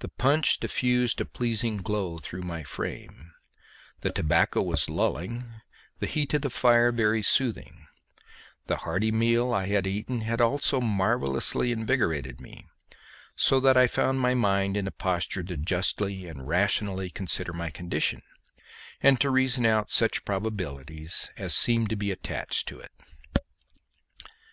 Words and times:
The 0.00 0.08
punch 0.08 0.58
diffused 0.58 1.20
a 1.20 1.24
pleasing 1.24 1.76
glow 1.76 2.18
through 2.18 2.42
my 2.42 2.64
frame, 2.64 3.32
the 4.00 4.10
tobacco 4.10 4.60
was 4.60 4.88
lulling, 4.88 5.44
the 6.00 6.08
heat 6.08 6.34
of 6.34 6.42
the 6.42 6.50
fire 6.50 6.90
very 6.90 7.22
soothing, 7.22 7.86
the 8.66 8.78
hearty 8.78 9.12
meal 9.12 9.54
I 9.54 9.66
had 9.66 9.86
eaten 9.86 10.22
had 10.22 10.40
also 10.40 10.80
marvellously 10.80 11.70
invigorated 11.70 12.40
me, 12.40 12.66
so 13.36 13.60
that 13.60 13.76
I 13.76 13.86
found 13.86 14.18
my 14.18 14.34
mind 14.34 14.76
in 14.76 14.88
a 14.88 14.90
posture 14.90 15.44
to 15.44 15.56
justly 15.56 16.26
and 16.26 16.48
rationally 16.48 17.08
consider 17.08 17.52
my 17.52 17.70
condition, 17.70 18.22
and 19.00 19.20
to 19.20 19.30
reason 19.30 19.64
out 19.64 19.92
such 19.92 20.24
probabilities 20.24 21.30
as 21.36 21.54
seemed 21.54 21.88
to 21.90 21.96
be 21.96 22.10
attached 22.10 22.66
to 22.66 22.80
it. 22.80 22.90